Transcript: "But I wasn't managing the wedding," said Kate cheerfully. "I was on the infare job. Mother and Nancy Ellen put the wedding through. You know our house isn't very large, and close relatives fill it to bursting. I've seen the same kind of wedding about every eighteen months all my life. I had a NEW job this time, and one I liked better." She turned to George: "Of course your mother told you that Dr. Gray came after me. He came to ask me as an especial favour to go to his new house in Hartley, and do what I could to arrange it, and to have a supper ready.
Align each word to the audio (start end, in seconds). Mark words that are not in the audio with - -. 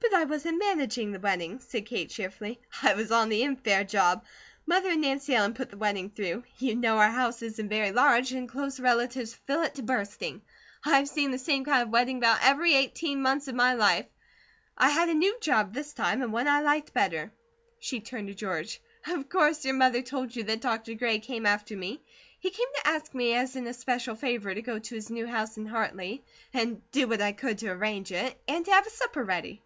"But 0.00 0.14
I 0.14 0.24
wasn't 0.24 0.58
managing 0.58 1.12
the 1.12 1.20
wedding," 1.20 1.60
said 1.60 1.84
Kate 1.86 2.08
cheerfully. 2.08 2.60
"I 2.82 2.94
was 2.94 3.12
on 3.12 3.28
the 3.28 3.42
infare 3.42 3.86
job. 3.86 4.24
Mother 4.66 4.90
and 4.90 5.02
Nancy 5.02 5.34
Ellen 5.34 5.52
put 5.54 5.70
the 5.70 5.76
wedding 5.76 6.08
through. 6.10 6.44
You 6.58 6.74
know 6.76 6.96
our 6.98 7.10
house 7.10 7.42
isn't 7.42 7.68
very 7.68 7.92
large, 7.92 8.32
and 8.32 8.48
close 8.48 8.80
relatives 8.80 9.34
fill 9.34 9.62
it 9.62 9.74
to 9.74 9.82
bursting. 9.82 10.40
I've 10.82 11.08
seen 11.08 11.30
the 11.30 11.38
same 11.38 11.64
kind 11.64 11.82
of 11.82 11.90
wedding 11.90 12.16
about 12.18 12.38
every 12.42 12.74
eighteen 12.74 13.20
months 13.22 13.48
all 13.48 13.54
my 13.54 13.74
life. 13.74 14.06
I 14.78 14.88
had 14.88 15.08
a 15.10 15.14
NEW 15.14 15.38
job 15.40 15.74
this 15.74 15.92
time, 15.92 16.22
and 16.22 16.32
one 16.32 16.48
I 16.48 16.62
liked 16.62 16.94
better." 16.94 17.30
She 17.78 18.00
turned 18.00 18.28
to 18.28 18.34
George: 18.34 18.80
"Of 19.06 19.28
course 19.28 19.64
your 19.64 19.74
mother 19.74 20.00
told 20.02 20.34
you 20.34 20.42
that 20.44 20.62
Dr. 20.62 20.94
Gray 20.94 21.18
came 21.20 21.44
after 21.46 21.76
me. 21.76 22.00
He 22.40 22.50
came 22.50 22.68
to 22.76 22.88
ask 22.88 23.14
me 23.14 23.34
as 23.34 23.56
an 23.56 23.66
especial 23.66 24.16
favour 24.16 24.54
to 24.54 24.62
go 24.62 24.78
to 24.78 24.94
his 24.94 25.10
new 25.10 25.26
house 25.26 25.58
in 25.58 25.66
Hartley, 25.66 26.24
and 26.54 26.80
do 26.92 27.06
what 27.08 27.20
I 27.20 27.32
could 27.32 27.58
to 27.58 27.68
arrange 27.68 28.10
it, 28.10 28.40
and 28.48 28.64
to 28.64 28.70
have 28.72 28.86
a 28.86 28.90
supper 28.90 29.22
ready. 29.22 29.60